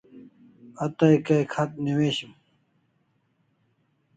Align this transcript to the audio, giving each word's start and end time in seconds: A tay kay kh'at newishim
A 0.83 0.85
tay 0.97 1.15
kay 1.25 1.43
kh'at 1.53 1.71
newishim 1.83 2.31